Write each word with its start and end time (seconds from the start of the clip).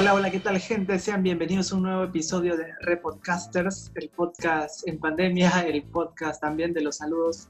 Hola, 0.00 0.14
hola, 0.14 0.30
¿qué 0.30 0.40
tal 0.40 0.58
gente? 0.58 0.98
Sean 0.98 1.22
bienvenidos 1.22 1.70
a 1.70 1.76
un 1.76 1.82
nuevo 1.82 2.04
episodio 2.04 2.56
de 2.56 2.72
Repodcasters, 2.80 3.92
el 3.96 4.08
podcast 4.08 4.88
en 4.88 4.98
pandemia, 4.98 5.50
el 5.66 5.82
podcast 5.82 6.40
también 6.40 6.72
de 6.72 6.80
los 6.80 6.96
saludos 6.96 7.48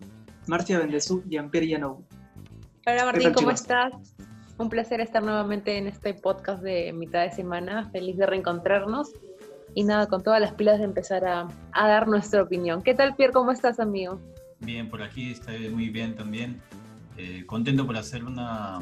Marcia 0.49 0.81
Bendezú 0.81 1.23
y 1.31 1.37
Ampier 1.37 1.65
Yanou. 1.69 2.05
Hola 2.89 3.05
Martín, 3.05 3.33
¿cómo 3.35 3.53
estás? 3.53 3.93
Un 4.59 4.69
placer 4.69 5.01
estar 5.01 5.23
nuevamente 5.23 5.79
en 5.79 5.87
este 5.87 6.13
podcast 6.13 6.61
de 6.61 6.93
mitad 6.93 7.23
de 7.23 7.31
semana, 7.31 7.89
feliz 7.91 8.17
de 8.17 8.27
reencontrarnos 8.27 9.13
y 9.77 9.85
nada, 9.85 10.09
con 10.09 10.25
todas 10.25 10.41
las 10.41 10.53
pilas 10.53 10.81
de 10.81 10.87
empezar 10.87 11.25
a, 11.25 11.47
dar 11.73 12.09
nuestra 12.09 12.43
opinión. 12.43 12.83
¿Qué 12.83 12.95
tal 12.95 13.15
Pierre? 13.15 13.33
¿Cómo 13.33 13.53
estás 13.53 13.79
amigo? 13.79 14.21
Bien, 14.59 14.91
por 14.91 15.05
aquí 15.05 15.31
estoy 15.31 15.69
muy 15.69 15.89
bien 15.91 16.17
también. 16.17 16.61
Eh, 17.17 17.45
contento 17.47 17.87
por 17.87 17.97
hacer 17.97 18.25
una, 18.25 18.81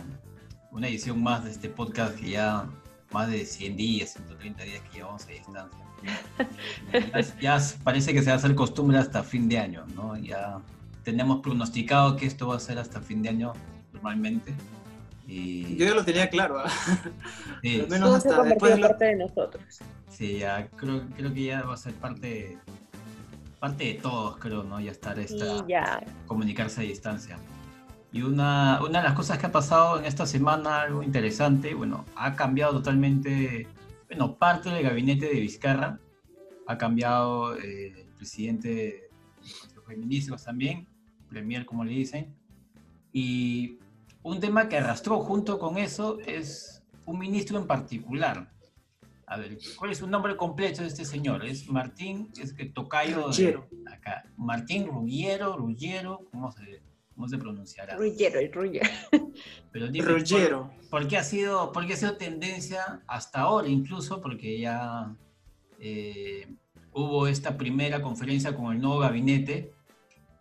una 0.72 0.88
edición 0.88 1.22
más 1.22 1.44
de 1.44 1.50
este 1.50 1.68
podcast 1.68 2.18
que 2.18 2.30
ya 2.30 2.66
más 3.12 3.30
de 3.30 3.44
100 3.44 3.76
días, 3.76 4.12
130 4.12 4.62
días 4.64 4.82
que 4.82 4.98
llevamos 4.98 5.24
a 5.24 5.28
distancia. 5.28 5.84
ya, 7.40 7.58
parece 7.82 8.12
que 8.12 8.20
se 8.20 8.26
va 8.26 8.34
a 8.34 8.36
hacer 8.36 8.54
costumbre 8.54 8.98
hasta 8.98 9.22
fin 9.22 9.48
de 9.48 9.58
año, 9.58 9.86
¿no? 9.94 10.16
Ya 10.16 10.60
tenemos 11.04 11.40
pronosticado 11.40 12.16
que 12.16 12.26
esto 12.26 12.48
va 12.48 12.56
a 12.56 12.60
ser 12.60 12.78
hasta 12.78 13.00
fin 13.00 13.22
de 13.22 13.30
año 13.30 13.52
normalmente. 13.92 14.54
Y... 15.26 15.76
Yo 15.76 15.86
ya 15.86 15.94
lo 15.94 16.04
tenía 16.04 16.28
claro. 16.28 16.60
¿ah? 16.60 16.70
Sí. 17.62 17.80
Al 17.80 17.88
menos 17.88 18.16
hasta 18.16 18.42
después 18.42 18.76
de 18.76 18.82
parte 18.82 19.04
de 19.04 19.16
nosotros. 19.16 19.62
Sí, 20.08 20.38
ya 20.38 20.68
creo, 20.68 21.02
creo 21.16 21.34
que 21.34 21.44
ya 21.44 21.62
va 21.62 21.74
a 21.74 21.76
ser 21.76 21.94
parte, 21.94 22.58
parte 23.58 23.84
de 23.84 23.94
todos, 23.94 24.36
creo, 24.38 24.62
¿no? 24.62 24.80
Ya 24.80 24.90
estar 24.90 25.18
esta, 25.18 25.66
ya. 25.66 26.02
comunicarse 26.26 26.80
a 26.80 26.84
distancia. 26.84 27.38
Y 28.12 28.22
una, 28.22 28.80
una 28.82 29.00
de 29.00 29.04
las 29.04 29.14
cosas 29.14 29.38
que 29.38 29.46
ha 29.46 29.52
pasado 29.52 29.98
en 29.98 30.06
esta 30.06 30.26
semana, 30.26 30.80
algo 30.80 31.02
interesante, 31.02 31.74
bueno, 31.74 32.06
ha 32.16 32.34
cambiado 32.36 32.72
totalmente, 32.72 33.66
bueno, 34.08 34.36
parte 34.36 34.70
del 34.70 34.82
gabinete 34.82 35.26
de 35.26 35.40
Vizcarra, 35.40 36.00
ha 36.66 36.78
cambiado 36.78 37.56
eh, 37.56 38.00
el 38.00 38.08
presidente 38.14 38.68
de 38.68 39.10
los 39.74 39.86
ministros 39.96 40.44
también, 40.44 40.86
premier 41.28 41.66
como 41.66 41.84
le 41.84 41.92
dicen, 41.92 42.34
y 43.12 43.78
un 44.22 44.40
tema 44.40 44.68
que 44.68 44.78
arrastró 44.78 45.20
junto 45.20 45.58
con 45.58 45.78
eso 45.78 46.18
es 46.20 46.82
un 47.06 47.18
ministro 47.18 47.58
en 47.58 47.66
particular. 47.66 48.52
A 49.26 49.36
ver, 49.36 49.58
¿cuál 49.76 49.90
es 49.90 49.98
su 49.98 50.06
nombre 50.06 50.36
completo 50.36 50.82
de 50.82 50.88
este 50.88 51.04
señor? 51.04 51.44
Es 51.44 51.68
Martín, 51.68 52.30
es 52.40 52.54
que 52.54 52.66
tocayo 52.66 53.26
Ruggiero. 53.26 53.68
acá. 53.90 54.24
Martín 54.36 54.86
Ruggiero, 54.86 55.56
Ruggiero, 55.56 56.20
¿cómo 56.30 56.50
se 56.50 56.82
¿Cómo 57.18 57.28
se 57.28 57.36
pronunciará? 57.36 57.96
Ruggiero, 57.96 58.38
el 58.38 58.52
Ruggiero. 58.52 58.88
Pero 59.72 59.86
Ruggiero. 59.86 60.70
¿por, 60.88 61.08
qué 61.08 61.16
ha 61.16 61.24
sido, 61.24 61.72
¿Por 61.72 61.84
qué 61.84 61.94
ha 61.94 61.96
sido 61.96 62.16
tendencia 62.16 63.02
hasta 63.08 63.40
ahora 63.40 63.66
incluso? 63.66 64.20
Porque 64.20 64.60
ya 64.60 65.16
eh, 65.80 66.46
hubo 66.92 67.26
esta 67.26 67.58
primera 67.58 68.00
conferencia 68.02 68.54
con 68.54 68.72
el 68.72 68.80
nuevo 68.80 69.00
gabinete 69.00 69.72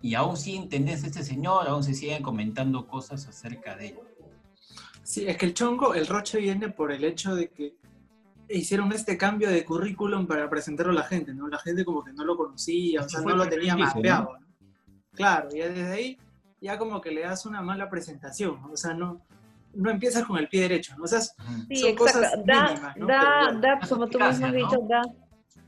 y 0.03 0.13
aún 0.13 0.37
sigue 0.37 0.57
en 0.59 0.69
tendencia 0.69 1.07
este 1.07 1.23
señor, 1.23 1.67
aún 1.67 1.83
se 1.83 1.95
siguen 1.95 2.21
comentando 2.21 2.87
cosas 2.87 3.27
acerca 3.27 3.75
de 3.75 3.87
él. 3.87 3.99
Sí, 5.01 5.27
es 5.27 5.35
que 5.35 5.47
el 5.47 5.55
chongo, 5.55 5.95
el 5.95 6.05
roche 6.05 6.37
viene 6.37 6.69
por 6.69 6.91
el 6.91 7.03
hecho 7.03 7.33
de 7.33 7.49
que 7.49 7.73
hicieron 8.49 8.91
este 8.93 9.17
cambio 9.17 9.49
de 9.49 9.65
currículum 9.65 10.27
para 10.27 10.47
presentarlo 10.47 10.91
a 10.91 10.95
la 10.95 11.03
gente, 11.03 11.33
¿no? 11.33 11.47
La 11.47 11.57
gente 11.57 11.83
como 11.83 12.03
que 12.03 12.13
no 12.13 12.23
lo 12.23 12.37
conocía, 12.37 13.01
o 13.01 13.09
sea, 13.09 13.21
no 13.21 13.35
lo 13.35 13.49
tenía 13.49 13.75
mapeado. 13.75 14.37
Claro, 15.15 15.49
y 15.51 15.57
desde 15.57 15.91
ahí 15.91 16.17
ya 16.61 16.77
como 16.77 17.01
que 17.01 17.11
le 17.11 17.21
das 17.21 17.45
una 17.45 17.61
mala 17.61 17.89
presentación, 17.89 18.59
o 18.71 18.77
sea, 18.77 18.93
no, 18.93 19.21
no 19.73 19.89
empiezas 19.89 20.25
con 20.25 20.37
el 20.37 20.47
pie 20.47 20.61
derecho, 20.61 20.95
¿no? 20.97 21.03
O 21.03 21.07
sea, 21.07 21.21
sí, 21.21 21.35
exacto. 21.87 22.43
da, 22.45 22.95
da, 22.95 23.51
da, 23.59 23.79
como 23.87 24.07
tú 24.07 24.19
mismo 24.19 24.47
has 24.47 24.53
dicho, 24.53 24.79
da, 24.87 25.01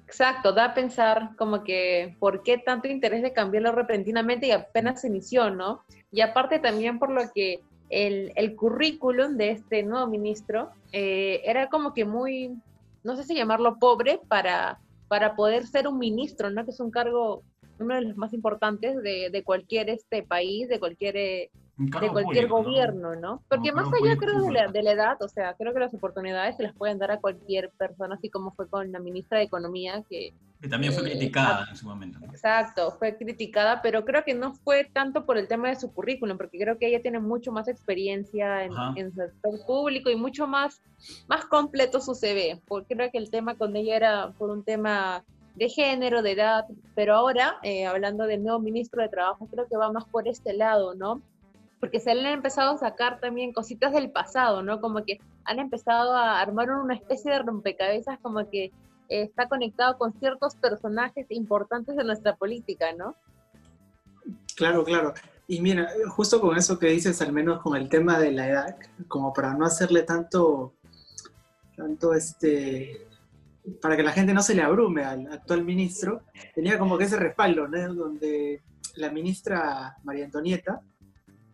exacto, 0.07 0.51
da 0.51 0.65
a 0.65 0.73
pensar 0.73 1.35
como 1.37 1.63
que 1.63 2.15
por 2.19 2.41
qué 2.41 2.57
tanto 2.57 2.87
interés 2.87 3.21
de 3.21 3.33
cambiarlo 3.33 3.71
repentinamente 3.71 4.47
y 4.47 4.51
apenas 4.51 5.01
se 5.01 5.07
inició, 5.07 5.51
¿no? 5.51 5.83
Y 6.11 6.21
aparte 6.21 6.59
también 6.59 6.97
por 6.97 7.11
lo 7.11 7.21
que 7.33 7.61
el, 7.89 8.31
el 8.35 8.55
currículum 8.55 9.37
de 9.37 9.51
este 9.51 9.83
nuevo 9.83 10.07
ministro 10.07 10.71
eh, 10.91 11.41
era 11.45 11.69
como 11.69 11.93
que 11.93 12.05
muy, 12.05 12.57
no 13.03 13.15
sé 13.15 13.23
si 13.23 13.35
llamarlo 13.35 13.77
pobre 13.77 14.19
para, 14.27 14.79
para 15.07 15.35
poder 15.35 15.67
ser 15.67 15.87
un 15.87 15.99
ministro, 15.99 16.49
¿no? 16.49 16.65
Que 16.65 16.71
es 16.71 16.79
un 16.79 16.91
cargo 16.91 17.43
uno 17.79 17.95
de 17.95 18.01
los 18.01 18.17
más 18.17 18.33
importantes 18.33 19.01
de, 19.01 19.29
de 19.31 19.43
cualquier 19.43 19.89
este 19.89 20.23
país, 20.23 20.67
de 20.67 20.79
cualquier, 20.79 21.17
eh, 21.17 21.51
de 21.79 22.09
cualquier 22.09 22.47
gobierno, 22.47 23.15
¿no? 23.15 23.41
Porque 23.47 23.71
más 23.71 23.87
allá 23.87 24.17
creo 24.17 24.41
de 24.41 24.51
la, 24.51 24.67
de 24.67 24.83
la, 24.83 24.91
edad, 24.91 25.21
o 25.21 25.29
sea, 25.29 25.53
creo 25.53 25.73
que 25.73 25.79
las 25.79 25.93
oportunidades 25.93 26.57
se 26.57 26.63
las 26.63 26.73
pueden 26.73 26.99
dar 26.99 27.11
a 27.11 27.19
cualquier 27.19 27.71
persona, 27.71 28.15
así 28.15 28.29
como 28.29 28.51
fue 28.51 28.67
con 28.67 28.91
la 28.91 28.99
ministra 28.99 29.37
de 29.37 29.45
Economía, 29.45 30.03
que... 30.09 30.33
Que 30.61 30.67
también 30.67 30.91
fue 30.91 31.07
eh, 31.07 31.11
criticada 31.11 31.67
en 31.69 31.75
su 31.77 31.87
momento. 31.87 32.19
Exacto, 32.25 32.91
fue 32.99 33.15
criticada, 33.15 33.81
pero 33.81 34.03
creo 34.03 34.25
que 34.25 34.33
no 34.33 34.53
fue 34.55 34.89
tanto 34.91 35.25
por 35.25 35.37
el 35.37 35.47
tema 35.47 35.69
de 35.69 35.77
su 35.77 35.93
currículum, 35.93 36.37
porque 36.37 36.59
creo 36.59 36.77
que 36.77 36.87
ella 36.87 37.01
tiene 37.01 37.19
mucho 37.19 37.53
más 37.53 37.69
experiencia 37.69 38.65
en, 38.65 38.73
en 38.97 39.13
sector 39.13 39.65
público 39.65 40.09
y 40.09 40.17
mucho 40.17 40.47
más, 40.47 40.81
más 41.27 41.45
completo 41.45 42.01
su 42.01 42.13
CV, 42.13 42.61
porque 42.67 42.95
creo 42.95 43.09
que 43.09 43.19
el 43.19 43.29
tema 43.29 43.55
con 43.55 43.75
ella 43.77 43.95
era 43.95 44.31
por 44.37 44.49
un 44.49 44.65
tema 44.65 45.23
de 45.59 45.69
género, 45.69 46.21
de 46.21 46.31
edad, 46.31 46.65
pero 46.95 47.15
ahora, 47.15 47.57
eh, 47.63 47.85
hablando 47.85 48.25
del 48.25 48.41
nuevo 48.41 48.59
ministro 48.59 49.01
de 49.01 49.09
Trabajo, 49.09 49.45
creo 49.51 49.67
que 49.67 49.75
va 49.75 49.91
más 49.91 50.05
por 50.05 50.27
este 50.27 50.53
lado, 50.53 50.95
¿no? 50.95 51.21
Porque 51.81 51.99
se 51.99 52.11
han 52.11 52.25
empezado 52.25 52.71
a 52.71 52.77
sacar 52.77 53.19
también 53.19 53.51
cositas 53.51 53.91
del 53.91 54.09
pasado, 54.09 54.63
¿no? 54.63 54.79
Como 54.79 55.03
que 55.03 55.19
han 55.43 55.59
empezado 55.59 56.15
a 56.15 56.39
armar 56.39 56.71
una 56.71 56.95
especie 56.95 57.31
de 57.31 57.39
rompecabezas 57.39 58.19
como 58.21 58.49
que 58.49 58.65
eh, 59.09 59.23
está 59.23 59.49
conectado 59.49 59.97
con 59.97 60.13
ciertos 60.13 60.55
personajes 60.55 61.27
importantes 61.29 61.97
de 61.97 62.05
nuestra 62.05 62.37
política, 62.37 62.93
¿no? 62.97 63.15
Claro, 64.55 64.85
claro. 64.85 65.13
Y 65.47 65.59
mira, 65.59 65.89
justo 66.07 66.39
con 66.39 66.55
eso 66.55 66.79
que 66.79 66.87
dices, 66.87 67.21
al 67.21 67.33
menos 67.33 67.61
con 67.61 67.75
el 67.75 67.89
tema 67.89 68.17
de 68.17 68.31
la 68.31 68.47
edad, 68.47 68.75
como 69.09 69.33
para 69.33 69.53
no 69.55 69.65
hacerle 69.65 70.03
tanto, 70.03 70.73
tanto 71.75 72.13
este, 72.13 73.08
para 73.81 73.95
que 73.95 74.03
la 74.03 74.11
gente 74.11 74.33
no 74.33 74.41
se 74.41 74.55
le 74.55 74.61
abrume 74.61 75.03
al 75.03 75.31
actual 75.31 75.63
ministro, 75.63 76.23
tenía 76.53 76.77
como 76.77 76.97
que 76.97 77.05
ese 77.05 77.17
respaldo, 77.17 77.67
¿no? 77.67 77.93
Donde 77.93 78.61
la 78.95 79.11
ministra 79.11 79.95
María 80.03 80.25
Antonieta, 80.25 80.81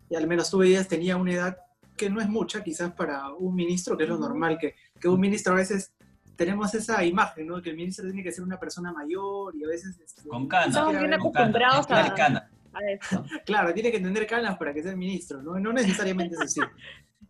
y 0.09 0.15
al 0.15 0.27
menos 0.27 0.49
tú 0.49 0.59
veías, 0.59 0.87
tenía 0.87 1.17
una 1.17 1.33
edad 1.33 1.57
que 1.97 2.09
no 2.09 2.21
es 2.21 2.27
mucha, 2.27 2.63
quizás 2.63 2.93
para 2.93 3.33
un 3.33 3.55
ministro, 3.55 3.97
que 3.97 4.03
es 4.03 4.09
lo 4.09 4.17
normal, 4.17 4.57
que, 4.59 4.75
que 4.99 5.07
un 5.07 5.19
ministro 5.19 5.53
a 5.53 5.57
veces 5.57 5.93
tenemos 6.35 6.73
esa 6.73 7.03
imagen, 7.03 7.47
¿no? 7.47 7.61
Que 7.61 7.69
el 7.69 7.77
ministro 7.77 8.05
tiene 8.05 8.23
que 8.23 8.31
ser 8.31 8.43
una 8.43 8.59
persona 8.59 8.91
mayor 8.91 9.55
y 9.55 9.63
a 9.63 9.67
veces... 9.67 9.97
Este, 9.99 10.27
con 10.27 10.47
canas. 10.47 10.69
Estamos 10.69 10.97
bien 10.97 11.13
acostumbrados 11.13 11.85
a, 11.89 12.13
canas. 12.13 12.43
claro, 13.45 13.73
tiene 13.73 13.91
que 13.91 13.99
tener 13.99 14.27
canas 14.27 14.57
para 14.57 14.73
que 14.73 14.83
sea 14.83 14.95
ministro, 14.95 15.41
¿no? 15.41 15.57
No 15.59 15.71
necesariamente 15.71 16.35
es 16.35 16.41
así. 16.41 16.61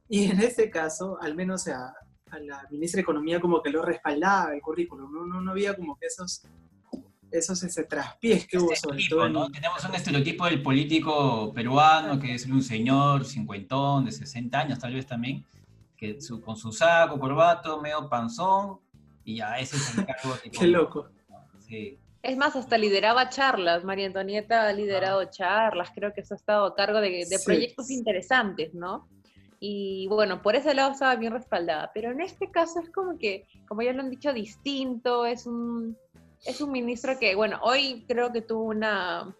Y 0.09 0.25
en 0.25 0.39
este 0.39 0.69
caso, 0.69 1.17
al 1.21 1.35
menos 1.35 1.67
a, 2.31 2.39
la 2.39 2.67
ministra 2.69 2.97
de 2.97 3.03
Economía 3.03 3.39
como 3.39 3.61
que 3.61 3.69
lo 3.69 3.81
respaldaba 3.81 4.53
el 4.53 4.61
currículum, 4.61 5.11
no, 5.11 5.41
no, 5.41 5.51
había 5.51 5.75
como 5.75 5.97
que 5.97 6.07
esos, 6.07 6.43
esos 7.31 7.63
ese 7.63 7.83
traspiés 7.83 8.47
que 8.47 8.57
hubo 8.57 8.75
sobre 8.75 9.03
todo. 9.09 9.49
Tenemos 9.49 9.83
un 9.85 9.95
estereotipo 9.95 10.45
del 10.45 10.61
político 10.61 11.51
peruano 11.53 12.19
que 12.19 12.35
es 12.35 12.45
un 12.45 12.61
señor 12.61 13.25
cincuentón 13.25 14.05
de 14.05 14.11
60 14.11 14.59
años 14.59 14.79
tal 14.79 14.93
vez 14.93 15.05
también, 15.05 15.45
que 15.97 16.17
con 16.43 16.55
su 16.55 16.71
saco, 16.71 17.19
corbato, 17.19 17.81
medio 17.81 18.09
panzón, 18.09 18.79
y 19.23 19.37
ya 19.37 19.57
ese 19.57 19.77
es 19.77 19.97
el 19.97 20.05
cargo. 20.05 20.35
Qué 20.51 20.67
loco. 20.67 21.09
Sí. 21.59 21.97
Es 22.25 22.37
más, 22.37 22.55
hasta 22.55 22.77
lideraba 22.77 23.29
charlas. 23.29 23.83
María 23.83 24.07
Antonieta 24.07 24.67
ha 24.67 24.73
liderado 24.73 25.19
ah. 25.19 25.29
charlas, 25.29 25.91
creo 25.93 26.11
que 26.11 26.21
eso 26.21 26.33
ha 26.33 26.37
estado 26.37 26.65
a 26.65 26.75
cargo 26.75 26.99
de, 26.99 27.25
proyectos 27.45 27.91
interesantes, 27.91 28.73
¿no? 28.73 29.07
Y 29.59 30.07
bueno, 30.07 30.41
por 30.41 30.55
ese 30.55 30.73
lado 30.73 30.91
estaba 30.91 31.15
bien 31.15 31.33
respaldada. 31.33 31.91
Pero 31.93 32.11
en 32.11 32.21
este 32.21 32.51
caso 32.51 32.79
es 32.79 32.89
como 32.89 33.17
que, 33.17 33.47
como 33.67 33.81
ya 33.81 33.93
lo 33.93 34.01
han 34.01 34.09
dicho, 34.09 34.33
distinto. 34.33 35.25
Es 35.25 35.45
un, 35.45 35.97
es 36.45 36.61
un 36.61 36.71
ministro 36.71 37.17
que, 37.19 37.35
bueno, 37.35 37.59
hoy 37.63 38.05
creo 38.07 38.31
que 38.31 38.41
tuvo 38.41 38.63
una, 38.63 39.35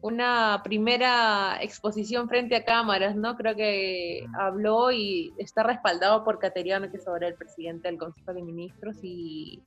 una 0.00 0.60
primera 0.62 1.58
exposición 1.60 2.28
frente 2.28 2.56
a 2.56 2.64
cámaras, 2.64 3.16
¿no? 3.16 3.36
Creo 3.36 3.56
que 3.56 4.26
habló 4.38 4.92
y 4.92 5.32
está 5.38 5.62
respaldado 5.62 6.24
por 6.24 6.38
Cateriano, 6.38 6.90
que 6.90 6.98
es 6.98 7.08
ahora 7.08 7.28
el 7.28 7.34
presidente 7.34 7.88
del 7.88 7.98
Consejo 7.98 8.34
de 8.34 8.42
Ministros. 8.42 8.96
Y, 9.02 9.62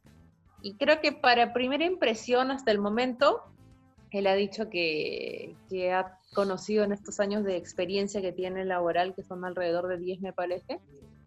y 0.61 0.75
creo 0.75 1.01
que 1.01 1.11
para 1.11 1.53
primera 1.53 1.85
impresión 1.85 2.51
hasta 2.51 2.71
el 2.71 2.79
momento, 2.79 3.43
él 4.11 4.27
ha 4.27 4.35
dicho 4.35 4.69
que, 4.69 5.55
que 5.69 5.91
ha 5.91 6.17
conocido 6.33 6.83
en 6.83 6.91
estos 6.91 7.19
años 7.19 7.43
de 7.43 7.57
experiencia 7.57 8.21
que 8.21 8.31
tiene 8.31 8.65
laboral, 8.65 9.13
que 9.13 9.23
son 9.23 9.45
alrededor 9.45 9.87
de 9.87 9.97
10 9.97 10.21
me 10.21 10.33
parece, 10.33 10.79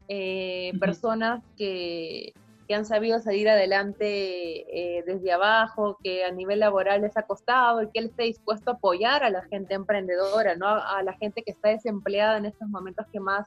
eh, 0.09 0.73
personas 0.81 1.43
que, 1.57 2.33
que, 2.67 2.75
han 2.75 2.85
sabido 2.85 3.21
salir 3.21 3.49
adelante 3.49 4.99
eh, 4.99 5.05
desde 5.07 5.33
abajo, 5.33 5.97
que 6.03 6.25
a 6.25 6.33
nivel 6.33 6.61
laboral 6.61 7.03
les 7.03 7.17
ha 7.17 7.23
costado 7.23 7.83
y 7.83 7.91
que 7.91 8.01
él 8.01 8.07
esté 8.07 8.25
dispuesto 8.25 8.71
a 8.71 8.75
apoyar 8.75 9.23
a 9.23 9.31
la 9.31 9.43
gente 9.43 9.75
emprendedora, 9.75 10.57
¿no? 10.57 10.67
a, 10.67 11.03
la 11.03 11.13
gente 11.15 11.43
que 11.43 11.53
está 11.53 11.69
desempleada 11.69 12.39
en 12.39 12.47
estos 12.47 12.69
momentos 12.69 13.07
que 13.13 13.21
más 13.21 13.47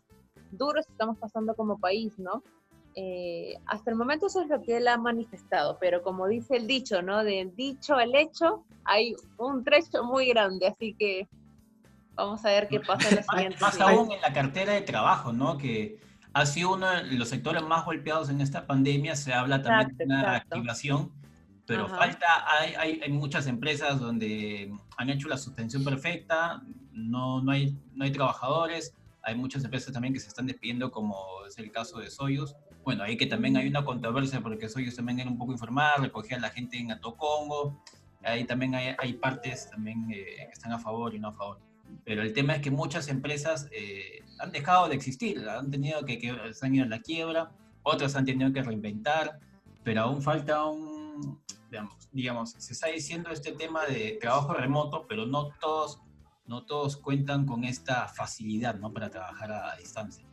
duros 0.52 0.88
estamos 0.90 1.18
pasando 1.18 1.56
como 1.56 1.78
país, 1.78 2.18
¿no? 2.18 2.42
Eh, 2.98 3.60
hasta 3.66 3.92
el 3.92 3.98
momento 3.98 4.28
eso 4.28 4.42
es 4.42 4.48
lo 4.48 4.62
que 4.62 4.78
él 4.78 4.88
ha 4.88 4.98
manifestado, 4.98 5.78
pero 5.82 6.02
como 6.02 6.28
dice 6.28 6.56
el 6.56 6.66
dicho, 6.66 7.02
¿no? 7.02 7.26
Del 7.26 7.54
dicho 7.54 7.96
al 7.96 8.16
hecho 8.16 8.64
hay 8.86 9.16
un 9.38 9.66
trecho 9.66 10.06
muy 10.06 10.30
grande, 10.30 10.68
así 10.68 10.96
que 10.98 11.28
vamos 12.16 12.46
a 12.46 12.50
ver 12.50 12.70
qué 12.70 12.80
pasa 12.80 13.10
en 13.10 13.16
los 13.18 13.26
siguientes 13.32 13.62
Más 13.62 13.82
aún 13.82 14.14
en 14.14 14.22
la 14.22 14.32
cartera 14.32 14.72
de 14.72 14.82
trabajo, 14.82 15.34
¿no? 15.34 15.58
Que 15.58 16.00
ha 16.32 16.46
sido 16.46 16.74
uno 16.74 16.90
de 16.90 17.04
los 17.16 17.28
sectores 17.28 17.64
más 17.64 17.84
golpeados 17.84 18.30
en 18.30 18.40
esta 18.40 18.66
pandemia, 18.66 19.18
se 19.18 19.34
habla 19.34 19.62
también 19.62 19.98
de 19.98 20.06
una 20.06 20.36
activación, 20.36 21.12
pero 21.66 21.90
falta, 21.90 22.46
hay, 22.48 22.76
hay, 22.76 23.02
hay, 23.04 23.12
muchas 23.12 23.48
empresas 23.48 24.00
donde 24.00 24.72
han 24.98 25.10
hecho 25.10 25.28
la 25.28 25.38
suspensión 25.38 25.84
perfecta, 25.84 26.62
no, 26.94 27.42
no, 27.42 27.52
hay, 27.52 27.78
no 27.94 28.06
hay 28.06 28.12
trabajadores, 28.12 28.94
hay 29.22 29.36
muchas 29.36 29.64
empresas 29.64 29.92
también 29.92 30.14
que 30.14 30.20
se 30.20 30.28
están 30.28 30.46
despidiendo, 30.46 30.92
como 30.92 31.18
es 31.48 31.58
el 31.58 31.72
caso 31.72 32.00
de 32.00 32.10
Soyuz, 32.10 32.56
bueno, 32.86 33.04
ahí 33.04 33.18
que 33.18 33.26
también 33.26 33.58
hay 33.58 33.68
una 33.68 33.84
controversia 33.84 34.42
porque 34.42 34.70
Soyuz 34.70 34.96
también 34.96 35.20
era 35.20 35.30
un 35.30 35.40
poco 35.40 35.52
informal, 35.52 36.04
recogía 36.04 36.38
a 36.38 36.40
la 36.40 36.52
gente 36.52 36.78
en 36.78 36.92
Atocongo, 36.92 37.82
ahí 38.24 38.46
también 38.46 38.76
hay, 38.76 38.96
hay 39.00 39.14
partes 39.14 39.72
también 39.72 40.06
eh, 40.12 40.46
que 40.46 40.52
están 40.54 40.72
a 40.72 40.78
favor 40.78 41.16
y 41.16 41.20
no 41.20 41.30
a 41.30 41.34
favor. 41.34 41.60
Pero 42.04 42.22
el 42.22 42.32
tema 42.32 42.56
es 42.56 42.62
que 42.62 42.70
muchas 42.70 43.08
empresas 43.08 43.68
eh, 43.72 44.24
han 44.38 44.52
dejado 44.52 44.88
de 44.88 44.96
existir, 44.96 45.50
han 45.50 45.72
tenido 45.72 46.06
que, 46.06 46.20
que 46.20 46.54
se 46.54 46.66
han 46.66 46.76
ido 46.76 46.86
a 46.86 46.88
la 46.88 47.00
quiebra, 47.00 47.52
otras 47.82 48.16
han 48.16 48.26
tenido 48.26 48.54
que 48.54 48.62
reinventar, 48.62 49.40
pero 49.84 50.02
aún 50.02 50.22
falta 50.22 50.64
un, 50.66 51.40
digamos, 51.72 52.10
digamos, 52.12 52.52
se 52.52 52.74
está 52.74 52.88
diciendo 52.88 53.32
este 53.32 53.52
tema 53.54 53.84
de 53.86 54.20
trabajo 54.22 54.54
remoto, 54.54 55.08
pero 55.08 55.26
no 55.26 55.50
todos, 55.60 56.02
no 56.46 56.66
todos 56.66 56.98
cuentan 56.98 57.48
con 57.48 57.64
esta 57.64 58.08
facilidad, 58.10 58.76
¿no? 58.76 58.94
Para 58.94 59.10
trabajar 59.10 59.52
a 59.52 59.76
distancia. 59.76 60.26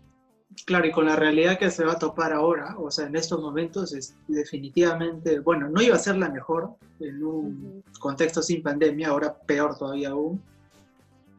Claro, 0.66 0.86
y 0.86 0.92
con 0.92 1.06
la 1.06 1.16
realidad 1.16 1.58
que 1.58 1.70
se 1.70 1.84
va 1.84 1.92
a 1.92 1.98
topar 1.98 2.32
ahora, 2.32 2.76
o 2.78 2.90
sea, 2.90 3.06
en 3.06 3.16
estos 3.16 3.40
momentos 3.40 3.92
es 3.94 4.16
definitivamente, 4.28 5.40
bueno, 5.40 5.68
no 5.68 5.82
iba 5.82 5.96
a 5.96 5.98
ser 5.98 6.16
la 6.16 6.28
mejor 6.28 6.74
en 7.00 7.24
un 7.24 7.84
contexto 7.98 8.42
sin 8.42 8.62
pandemia, 8.62 9.08
ahora 9.08 9.34
peor 9.34 9.76
todavía 9.76 10.10
aún. 10.10 10.42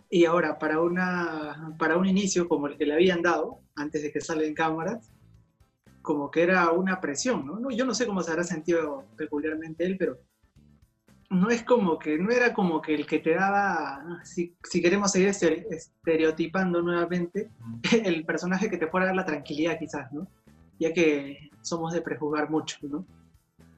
Y 0.10 0.26
ahora, 0.26 0.60
para, 0.60 0.80
una, 0.82 1.76
para 1.78 1.98
un 1.98 2.06
inicio 2.06 2.48
como 2.48 2.68
el 2.68 2.78
que 2.78 2.86
le 2.86 2.94
habían 2.94 3.22
dado, 3.22 3.60
antes 3.76 4.04
de 4.04 4.12
que 4.12 4.22
salgan 4.22 4.54
cámaras, 4.54 5.10
como 6.02 6.30
que 6.30 6.44
era 6.44 6.72
una 6.72 7.00
presión, 7.00 7.46
¿no? 7.46 7.72
Yo 7.72 7.86
no 7.86 7.96
sé 7.96 8.06
cómo 8.06 8.22
se 8.22 8.32
habrá 8.32 8.44
sentido 8.44 9.06
peculiarmente 9.16 9.86
él, 9.86 9.96
pero 9.98 10.20
no 11.30 11.50
es 11.50 11.64
como 11.64 11.98
que, 12.00 12.18
no 12.18 12.32
era 12.32 12.54
como 12.54 12.82
que 12.82 12.96
el 12.96 13.06
que 13.06 13.20
te 13.20 13.36
daba, 13.36 14.22
si, 14.24 14.56
si 14.64 14.82
queremos 14.82 15.12
seguir 15.12 15.30
estereotipando 15.30 16.82
nuevamente, 16.82 17.50
el 18.04 18.26
personaje 18.26 18.70
que 18.70 18.78
te 18.78 18.88
fuera 18.88 19.06
a 19.06 19.08
dar 19.08 19.16
la 19.16 19.26
tranquilidad 19.26 19.78
quizás, 19.80 20.12
¿no? 20.12 20.28
Ya 20.80 20.94
que 20.94 21.50
somos 21.62 21.94
de 21.94 22.02
prejuzgar 22.02 22.50
mucho, 22.50 22.78
¿no? 22.84 23.06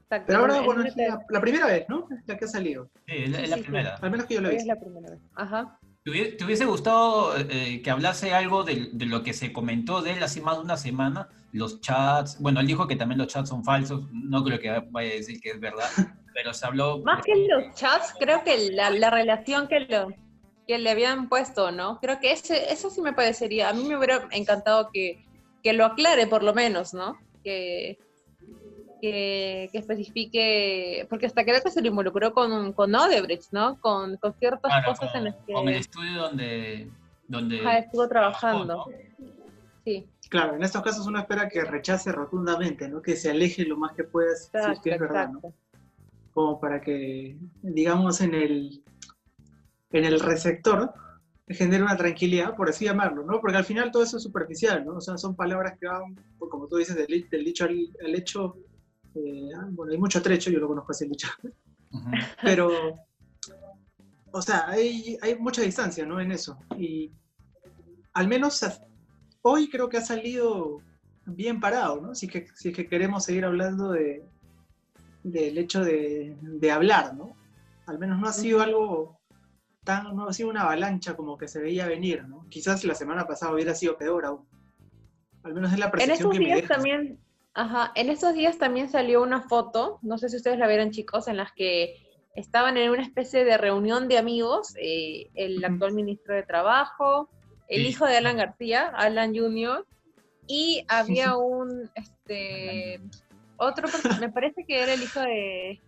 Pero 0.08 0.40
ahora, 0.40 0.62
bueno, 0.62 0.84
es 0.84 0.96
la, 0.96 1.42
primera 1.42 1.66
vez, 1.66 1.86
¿no? 1.90 2.08
La 2.28 2.38
que 2.38 2.46
ha 2.46 2.48
salido. 2.48 2.90
Sí, 3.08 3.16
es 3.16 3.50
la, 3.50 3.58
primera. 3.58 3.96
Al 3.96 4.12
menos 4.12 4.28
que 4.28 4.36
yo 4.36 4.42
lo 4.42 4.50
he 4.50 4.54
visto. 4.54 4.64
Es 4.64 4.68
la 4.68 4.80
primera 4.80 5.10
vez. 5.10 5.20
Ajá. 5.34 5.80
¿Te 6.04 6.46
hubiese 6.46 6.66
gustado 6.66 7.36
eh, 7.36 7.82
que 7.82 7.90
hablase 7.90 8.32
algo 8.32 8.64
de, 8.64 8.90
de, 8.94 9.06
lo 9.08 9.24
que 9.24 9.34
se 9.34 9.52
comentó 9.52 10.04
de 10.04 10.12
él 10.12 10.24
hace 10.24 10.40
más 10.40 10.58
de 10.58 10.64
una 10.64 10.78
semana? 10.78 11.30
Los 11.52 11.82
chats, 11.82 12.40
bueno, 12.40 12.60
él 12.60 12.68
dijo 12.68 12.88
que 12.88 12.96
también 12.96 13.18
los 13.18 13.28
chats 13.28 13.50
son 13.50 13.64
falsos, 13.64 14.08
no 14.12 14.44
creo 14.44 14.60
que 14.60 14.70
vaya 14.92 15.12
a 15.12 15.16
decir 15.16 15.42
que 15.42 15.50
es 15.50 15.60
verdad, 15.60 15.88
pero 16.36 16.54
se 16.54 16.66
habló... 16.66 17.00
Más 17.00 17.24
que 17.24 17.34
los 17.48 17.74
chats, 17.76 18.14
creo 18.20 18.44
que 18.44 18.70
la, 18.72 18.90
la 18.90 19.10
relación 19.10 19.70
que, 19.70 19.80
lo, 19.80 20.10
que 20.68 20.78
le 20.78 20.90
habían 20.90 21.30
puesto, 21.30 21.72
¿no? 21.72 21.98
Creo 22.02 22.20
que 22.20 22.34
ese, 22.34 22.74
eso 22.74 22.90
sí 22.90 23.02
me 23.02 23.14
parecería, 23.14 23.70
a 23.70 23.74
mí 23.74 23.86
me 23.86 23.98
hubiera 23.98 24.28
encantado 24.32 24.90
que, 24.92 25.26
que 25.64 25.72
lo 25.72 25.86
aclare 25.86 26.28
por 26.28 26.44
lo 26.44 26.54
menos, 26.54 26.94
¿no? 26.94 27.18
Que, 27.42 27.98
que, 29.02 29.70
que, 29.72 29.78
especifique, 29.78 31.08
porque 31.10 31.28
hasta 31.28 31.46
creo 31.46 31.64
que 31.64 31.72
se 31.72 31.82
lo 31.82 31.88
involucró 31.88 32.34
con, 32.34 32.74
con 32.74 32.94
Odebrecht, 32.94 33.54
¿no? 33.54 33.80
Con, 33.80 34.18
con 34.18 34.34
ciertas 34.34 34.86
cosas 34.86 35.16
en 35.16 35.24
las 35.24 35.36
que... 35.48 35.54
Con 35.54 35.70
el 35.70 35.76
estudio 35.76 36.24
donde... 36.24 36.92
donde 37.30 37.62
estuvo 37.80 38.10
trabajando. 38.10 38.86
Sí. 39.86 40.06
Claro, 40.30 40.56
en 40.56 40.64
estos 40.64 40.82
casos 40.82 41.08
uno 41.08 41.20
espera 41.20 41.48
que 41.48 41.64
rechace 41.64 42.12
rotundamente, 42.12 42.90
¿no? 42.90 43.02
Que 43.02 43.16
se 43.16 43.32
aleje 43.32 43.64
lo 43.64 43.78
más 43.78 43.94
que 43.94 44.04
pueda, 44.04 44.36
si 44.36 44.50
es 44.74 44.80
que 44.82 44.90
es 44.90 45.00
verdad, 45.00 45.30
¿no? 45.30 45.54
Como 46.36 46.60
para 46.60 46.82
que, 46.82 47.38
digamos, 47.62 48.20
en 48.20 48.34
el, 48.36 48.84
en 49.92 50.04
el 50.04 50.20
receptor 50.20 50.94
genere 51.48 51.82
una 51.82 51.96
tranquilidad, 51.96 52.58
por 52.58 52.68
así 52.68 52.84
llamarlo, 52.84 53.24
¿no? 53.24 53.40
Porque 53.40 53.56
al 53.56 53.64
final 53.64 53.90
todo 53.90 54.04
eso 54.04 54.18
es 54.18 54.24
superficial, 54.24 54.84
¿no? 54.84 54.98
O 54.98 55.02
sea, 55.02 55.18
son 55.18 55.34
palabras 55.34 55.78
que 55.80 55.88
van, 55.88 56.14
pues, 56.38 56.52
como 56.52 56.68
tú 56.68 56.76
dices, 56.76 56.98
del, 56.98 57.26
dicho 57.46 57.64
al, 57.64 58.16
hecho. 58.16 58.58
Eh, 59.16 59.50
ah, 59.56 59.66
bueno, 59.70 59.94
hay 59.94 59.98
mucho 59.98 60.22
trecho, 60.22 60.52
yo 60.52 60.60
lo 60.60 60.68
conozco 60.68 60.92
así 60.92 61.06
el 61.06 61.12
dicho. 61.12 61.30
Pero, 62.44 63.00
o 64.32 64.42
sea, 64.42 64.68
hay, 64.68 65.18
hay 65.22 65.36
mucha 65.40 65.62
distancia, 65.62 66.06
¿no? 66.06 66.20
En 66.20 66.34
eso. 66.34 66.60
Y 66.78 67.14
al 68.12 68.28
menos 68.28 68.62
hoy 69.42 69.70
creo 69.70 69.88
que 69.88 70.00
ha 70.00 70.06
salido 70.06 70.82
bien 71.26 71.62
parado, 71.62 72.02
¿no? 72.02 72.14
Si 72.14 72.28
que, 72.28 72.46
si 72.56 72.70
es 72.70 72.76
que 72.76 72.90
queremos 72.90 73.24
seguir 73.24 73.46
hablando 73.46 73.94
de, 73.94 74.22
del 75.26 75.58
hecho 75.58 75.84
de, 75.84 76.72
hablar, 76.72 77.16
¿no? 77.16 77.36
Al 77.88 77.98
menos 77.98 78.20
no 78.20 78.28
ha 78.28 78.34
sido 78.34 78.62
algo 78.62 79.20
tan, 79.84 80.16
no 80.16 80.28
ha 80.28 80.34
sido 80.34 80.50
una 80.50 80.62
avalancha 80.62 81.16
como 81.16 81.36
que 81.38 81.48
se 81.48 81.60
veía 81.60 81.88
venir, 81.88 82.28
¿no? 82.28 82.46
Quizás 82.50 82.84
la 82.86 82.94
semana 82.94 83.26
pasada 83.26 83.54
hubiera 83.54 83.74
sido 83.74 83.98
peor 83.98 84.26
aún. 84.26 84.48
Al 85.44 85.56
menos 85.56 85.74
es 85.74 85.80
la 85.80 85.92
percepción 85.92 86.36
en 86.36 86.42
estos 86.42 86.58
días 86.58 86.68
también, 86.68 87.20
ajá, 87.56 87.92
en 87.96 88.10
estos 88.10 88.36
días 88.36 88.60
también 88.60 88.90
salió 88.90 89.24
una 89.24 89.42
foto, 89.42 90.00
no 90.04 90.20
sé 90.20 90.30
si 90.30 90.38
ustedes 90.38 90.60
la 90.60 90.68
vieron 90.68 90.92
chicos, 90.92 91.28
en 91.28 91.38
las 91.38 91.52
que 91.54 91.96
estaban 92.36 92.78
en 92.78 92.92
una 92.92 93.02
especie 93.02 93.46
de 93.46 93.58
reunión 93.58 94.08
de 94.08 94.20
amigos, 94.20 94.76
eh, 94.80 95.32
el 95.34 95.64
actual 95.66 95.94
ministro 95.94 96.36
de 96.36 96.44
Trabajo, 96.44 97.30
el 97.68 97.86
hijo 97.86 98.06
de 98.06 98.18
Alan 98.18 98.38
García, 98.38 98.88
Alan 98.96 99.36
Jr., 99.36 99.86
y 100.48 100.86
había 100.88 101.36
un, 101.36 101.90
este, 101.96 103.02
otro, 103.58 103.88
me 104.20 104.32
parece 104.32 104.66
que 104.66 104.82
era 104.82 104.94
el 104.94 105.02
hijo 105.02 105.20
de, 105.22 105.82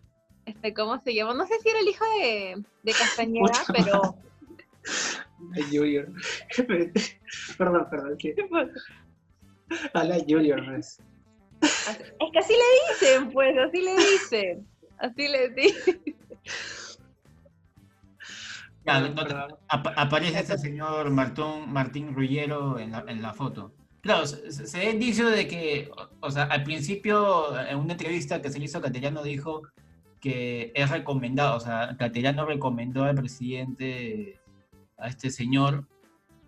este, 0.46 0.74
¿cómo 0.74 1.00
se 1.02 1.14
llama? 1.14 1.34
No 1.34 1.46
sé 1.46 1.60
si 1.60 1.70
era 1.70 1.80
el 1.80 1.88
hijo 1.88 2.06
de, 2.20 2.64
de 2.84 2.92
Castañeda, 2.94 3.52
pero... 3.74 4.16
Junior. 5.70 6.08
perdón, 7.58 7.88
perdón. 7.90 8.18
¿qué? 8.18 8.34
A 9.94 10.04
la 10.06 10.18
Junior, 10.28 10.66
¿no 10.66 10.78
es? 10.78 11.02
Es 11.62 12.32
que 12.32 12.40
así 12.40 12.54
le 12.54 12.94
dicen, 12.94 13.32
pues, 13.32 13.58
así 13.58 13.82
le 13.82 13.96
dicen. 13.98 14.68
Así 15.00 15.28
le 15.28 15.50
dicen. 15.50 16.02
aparece 19.68 20.40
ese 20.40 20.58
señor 20.58 21.10
Martón, 21.10 21.72
Martín 21.72 22.16
Rullero 22.16 22.80
en 22.80 22.92
la, 22.92 23.04
en 23.08 23.22
la 23.22 23.34
foto. 23.34 23.74
Claro, 24.02 24.26
se, 24.26 24.78
da 24.78 24.90
indicio 24.90 25.30
de 25.30 25.48
que, 25.48 25.90
o 26.22 26.32
sea, 26.32 26.44
al 26.44 26.64
principio, 26.64 27.60
en 27.60 27.78
una 27.78 27.94
entrevista 27.94 28.42
que 28.42 28.50
se 28.50 28.64
hizo 28.64 28.78
a 28.78 28.82
Cateriano, 28.82 29.24
dijo 29.24 29.64
que 30.20 30.72
es 30.76 30.90
recomendado, 30.90 31.58
o 31.58 31.60
sea, 31.60 31.96
Cateriano 31.98 32.46
recomendó 32.46 33.04
al 33.04 33.16
presidente, 33.16 34.40
a 34.98 35.08
este 35.08 35.30
señor, 35.30 35.88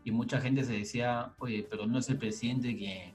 y 0.04 0.12
mucha 0.12 0.40
gente 0.40 0.64
se 0.64 0.74
decía, 0.74 1.34
oye, 1.40 1.68
pero 1.70 1.86
no 1.86 2.00
es 2.00 2.10
el 2.10 2.18
presidente 2.18 2.76
que, 2.78 3.14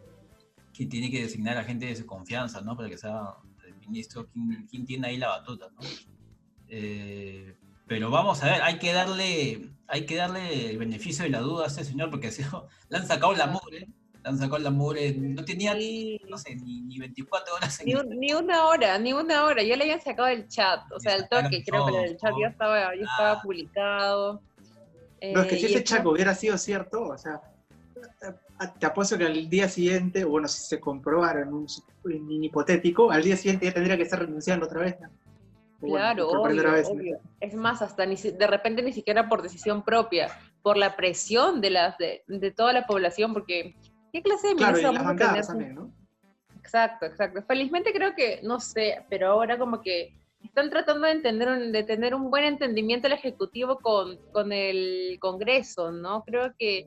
que 0.73 0.87
tiene 0.87 1.11
que 1.11 1.23
designar 1.23 1.57
a 1.57 1.65
gente 1.65 1.87
de 1.87 1.97
su 1.97 2.07
confianza, 2.07 2.61
¿no? 2.61 2.77
Para 2.77 2.89
que 2.89 2.99
sea 2.99 3.35
el 3.67 3.75
ministro, 3.77 4.29
¿quién, 4.71 4.85
tiene 4.85 5.09
ahí 5.09 5.17
la 5.17 5.29
batuta, 5.29 5.71
¿no? 5.71 5.81
Eh, 6.69 7.57
pero 7.87 8.11
vamos 8.11 8.43
a 8.43 8.47
ver, 8.47 8.63
hay 8.63 8.79
que 8.79 8.93
darle, 8.93 9.71
hay 9.87 10.07
que 10.07 10.17
darle 10.17 10.71
el 10.71 10.79
beneficio 10.79 11.25
de 11.25 11.31
la 11.31 11.41
duda 11.41 11.65
a 11.65 11.69
este 11.69 11.85
señor 11.85 12.11
porque 12.11 12.31
se, 12.33 12.45
le 12.89 12.99
han 12.99 13.07
sacado 13.07 13.35
la 13.35 13.47
mugre 13.47 13.89
han 14.25 14.39
sacado 14.39 14.59
la 14.59 14.71
mure, 14.71 15.13
no 15.15 15.45
tenía 15.45 15.75
ni, 15.75 16.19
no 16.29 16.39
sé, 16.39 16.57
ni, 16.57 16.99
24 16.99 17.55
horas. 17.55 17.81
ni, 17.85 17.93
ni, 17.93 18.33
una 18.33 18.65
hora, 18.67 18.99
ni 18.99 19.13
una 19.13 19.45
hora, 19.45 19.63
ya 19.63 19.77
le 19.77 19.85
habían 19.85 20.01
sacado 20.01 20.29
el 20.29 20.49
chat, 20.49 20.81
o 20.93 20.99
sea, 20.99 21.15
el 21.15 21.29
toque, 21.29 21.63
creo 21.65 21.87
que 21.87 22.05
el 22.05 22.17
chat 22.17 22.33
ya 22.41 22.49
estaba, 22.49 22.95
ya 22.95 23.03
estaba 23.03 23.33
ah. 23.33 23.43
publicado. 23.43 24.43
No, 25.33 25.43
es 25.43 25.47
que 25.47 25.57
si 25.57 25.67
eh, 25.67 25.69
ese 25.71 25.85
chat 25.85 26.05
hubiera 26.07 26.35
sido 26.35 26.57
cierto, 26.59 27.03
o 27.09 27.19
sea, 27.19 27.41
te 28.79 28.87
apuesto 28.87 29.19
que 29.19 29.25
al 29.25 29.49
día 29.49 29.69
siguiente, 29.69 30.25
bueno, 30.25 30.49
si 30.49 30.63
se 30.63 30.81
comprobara 30.81 31.43
en 31.43 31.53
un, 31.53 31.67
hipotético, 32.43 33.11
al 33.11 33.23
día 33.23 33.37
siguiente 33.37 33.67
ya 33.67 33.75
tendría 33.75 33.97
que 33.97 34.05
estar 34.05 34.21
renunciando 34.21 34.67
otra 34.67 34.81
vez. 34.81 34.97
claro, 35.81 36.31
obvio, 36.31 37.19
Es 37.41 37.55
más, 37.55 37.83
hasta 37.83 38.07
ni, 38.07 38.17
de 38.17 38.47
repente 38.47 38.83
ni 38.83 38.93
siquiera 38.93 39.29
por 39.29 39.43
decisión 39.43 39.85
propia, 39.85 40.29
por 40.63 40.79
la 40.79 40.97
presión 40.97 41.61
de, 41.61 41.71
las, 41.71 41.99
de, 41.99 42.23
de 42.27 42.51
toda 42.51 42.73
la 42.73 42.87
población, 42.87 43.33
porque 43.33 43.75
¿Qué 44.15 44.23
clase 44.23 44.47
de 44.47 44.55
claro. 44.55 45.91
Exacto, 46.61 47.07
exacto. 47.07 47.43
Felizmente 47.43 47.93
creo 47.93 48.15
que, 48.15 48.39
no 48.45 48.61
sé, 48.61 49.05
pero 49.11 49.27
ahora 49.27 49.59
como 49.59 49.81
que 49.83 50.15
están 50.41 50.71
tratando 50.71 51.09
de, 51.09 51.15
entender 51.15 51.49
de 51.73 51.83
tener 51.83 52.15
un 52.15 52.31
buen 52.31 52.45
entendimiento 52.45 53.09
el 53.09 53.15
Ejecutivo 53.15 53.81
con, 53.81 54.17
con 54.31 54.53
el 54.53 55.19
Congreso, 55.19 55.91
¿no? 55.91 56.23
Creo 56.23 56.55
que 56.57 56.87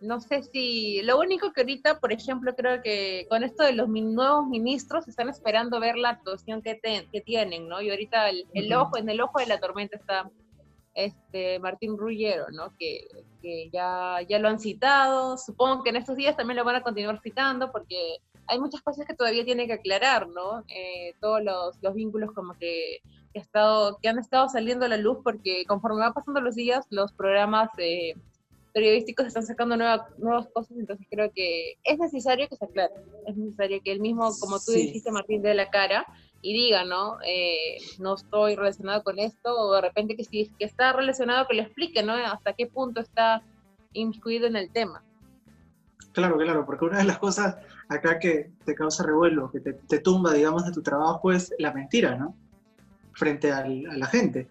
no 0.00 0.20
sé 0.20 0.44
si, 0.44 1.02
lo 1.02 1.18
único 1.18 1.52
que 1.52 1.62
ahorita, 1.62 1.98
por 1.98 2.12
ejemplo, 2.12 2.54
creo 2.54 2.80
que 2.80 3.26
con 3.28 3.42
esto 3.42 3.64
de 3.64 3.72
los 3.72 3.88
nuevos 3.88 4.46
ministros 4.46 5.08
están 5.08 5.28
esperando 5.28 5.80
ver 5.80 5.96
la 5.96 6.10
actuación 6.10 6.62
que, 6.62 6.80
que 6.80 7.20
tienen, 7.20 7.66
¿no? 7.66 7.80
Y 7.82 7.90
ahorita 7.90 8.30
el, 8.30 8.72
ojo, 8.72 8.98
en 8.98 9.08
el 9.08 9.20
ojo 9.20 9.40
de 9.40 9.46
la 9.46 9.58
tormenta 9.58 9.96
está 9.96 10.30
este 10.98 11.60
Martín 11.60 11.96
Rullero, 11.96 12.46
¿no? 12.50 12.76
Que, 12.76 13.06
que, 13.40 13.70
ya, 13.72 14.18
ya 14.28 14.38
lo 14.38 14.48
han 14.48 14.58
citado, 14.58 15.38
supongo 15.38 15.82
que 15.84 15.90
en 15.90 15.96
estos 15.96 16.16
días 16.16 16.36
también 16.36 16.56
lo 16.56 16.64
van 16.64 16.76
a 16.76 16.82
continuar 16.82 17.20
citando 17.22 17.70
porque 17.70 18.16
hay 18.48 18.58
muchas 18.58 18.82
cosas 18.82 19.06
que 19.06 19.14
todavía 19.14 19.44
tiene 19.44 19.66
que 19.66 19.74
aclarar, 19.74 20.28
¿no? 20.28 20.64
Eh, 20.68 21.14
todos 21.20 21.42
los, 21.42 21.78
los, 21.82 21.94
vínculos 21.94 22.32
como 22.32 22.54
que, 22.54 22.98
que, 23.32 23.38
estado, 23.38 23.98
que 24.02 24.08
han 24.08 24.18
estado 24.18 24.48
saliendo 24.48 24.86
a 24.86 24.88
la 24.88 24.96
luz 24.96 25.18
porque 25.22 25.64
conforme 25.66 26.00
van 26.00 26.14
pasando 26.14 26.40
los 26.40 26.54
días, 26.54 26.86
los 26.90 27.12
programas... 27.12 27.70
Eh, 27.78 28.14
periodísticos 28.70 29.26
están 29.26 29.44
sacando 29.44 29.76
nuevas, 29.76 30.02
nuevas 30.18 30.46
cosas, 30.54 30.76
entonces 30.78 31.04
creo 31.10 31.32
que 31.34 31.78
es 31.82 31.98
necesario 31.98 32.48
que 32.48 32.54
se 32.54 32.64
aclare, 32.64 32.92
es 33.26 33.36
necesario 33.36 33.80
que 33.82 33.90
él 33.90 33.98
mismo, 33.98 34.30
como 34.38 34.60
tú 34.60 34.70
dijiste, 34.70 35.10
Martín, 35.10 35.42
de 35.42 35.54
la 35.54 35.68
cara 35.68 36.06
y 36.40 36.52
diga, 36.52 36.84
¿no? 36.84 37.18
Eh, 37.24 37.78
no 37.98 38.14
estoy 38.14 38.54
relacionado 38.54 39.02
con 39.02 39.18
esto, 39.18 39.54
o 39.54 39.74
de 39.74 39.80
repente 39.80 40.16
que 40.16 40.24
si 40.24 40.50
que 40.58 40.64
está 40.64 40.92
relacionado, 40.92 41.46
que 41.48 41.54
le 41.54 41.62
explique, 41.62 42.02
¿no? 42.02 42.14
Hasta 42.14 42.52
qué 42.52 42.66
punto 42.66 43.00
está 43.00 43.42
incluido 43.92 44.46
en 44.46 44.56
el 44.56 44.70
tema. 44.70 45.02
Claro, 46.12 46.36
claro, 46.38 46.64
porque 46.64 46.84
una 46.84 46.98
de 46.98 47.04
las 47.04 47.18
cosas 47.18 47.56
acá 47.88 48.18
que 48.18 48.50
te 48.64 48.74
causa 48.74 49.04
revuelo, 49.04 49.50
que 49.50 49.60
te, 49.60 49.72
te 49.74 49.98
tumba, 49.98 50.32
digamos, 50.32 50.64
de 50.64 50.72
tu 50.72 50.82
trabajo 50.82 51.32
es 51.32 51.52
la 51.58 51.72
mentira, 51.72 52.16
¿no? 52.16 52.34
Frente 53.12 53.52
al, 53.52 53.86
a 53.90 53.96
la 53.96 54.06
gente. 54.06 54.48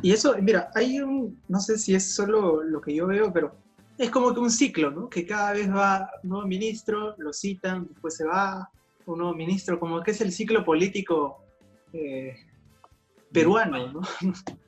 Y 0.00 0.12
eso, 0.12 0.34
mira, 0.40 0.70
hay 0.74 1.00
un, 1.00 1.40
no 1.48 1.60
sé 1.60 1.78
si 1.78 1.94
es 1.94 2.14
solo 2.14 2.62
lo 2.62 2.80
que 2.80 2.94
yo 2.94 3.06
veo, 3.06 3.32
pero 3.32 3.54
es 3.98 4.10
como 4.10 4.32
que 4.32 4.40
un 4.40 4.50
ciclo, 4.50 4.90
¿no? 4.90 5.08
Que 5.08 5.26
cada 5.26 5.52
vez 5.52 5.70
va 5.70 6.10
un 6.22 6.30
nuevo 6.30 6.46
ministro, 6.46 7.14
lo 7.18 7.32
citan, 7.32 7.86
después 7.88 8.16
se 8.16 8.24
va, 8.24 8.70
un 9.06 9.18
nuevo 9.18 9.34
ministro, 9.34 9.78
como 9.78 10.02
que 10.02 10.12
es 10.12 10.20
el 10.20 10.32
ciclo 10.32 10.64
político 10.64 11.44
eh, 11.92 12.36
peruano, 13.32 13.92
¿no? 13.92 14.00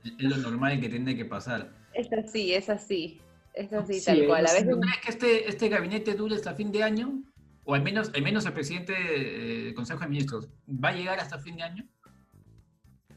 Es 0.05 0.25
lo 0.25 0.37
normal 0.37 0.81
que 0.81 0.89
tiene 0.89 1.17
que 1.17 1.25
pasar. 1.25 1.73
Es 1.93 2.13
así, 2.13 2.55
es 2.55 2.69
así, 2.69 3.21
es 3.55 3.73
así, 3.73 4.05
tal 4.05 4.27
cual. 4.27 4.47
A 4.47 4.53
veces... 4.53 4.77
crees 4.81 5.01
que 5.01 5.11
este, 5.11 5.49
este 5.49 5.69
gabinete 5.69 6.15
dure 6.15 6.35
hasta 6.35 6.55
fin 6.55 6.73
de 6.73 6.83
año? 6.83 7.23
O 7.65 7.75
al 7.75 7.83
menos, 7.83 8.11
al 8.15 8.23
menos 8.23 8.45
el 8.45 8.53
presidente 8.53 8.93
del 8.93 9.75
Consejo 9.75 10.01
de 10.01 10.09
Ministros, 10.09 10.51
¿va 10.69 10.91
a 10.91 10.93
llegar 10.93 11.19
hasta 11.19 11.39
fin 11.39 11.57
de 11.57 11.63
año? 11.63 11.89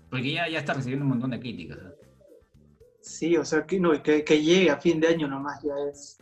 Porque 0.10 0.32
ya, 0.32 0.48
ya 0.48 0.60
está 0.60 0.74
recibiendo 0.74 1.04
un 1.04 1.10
montón 1.10 1.32
de 1.32 1.40
críticas. 1.40 1.80
Sí, 3.02 3.36
o 3.36 3.44
sea, 3.44 3.66
que, 3.66 3.80
no, 3.80 4.02
que, 4.02 4.24
que, 4.24 4.42
llegue 4.42 4.70
a 4.70 4.78
fin 4.78 5.00
de 5.00 5.08
año 5.08 5.28
nomás 5.28 5.62
ya 5.64 5.74
es 5.90 6.18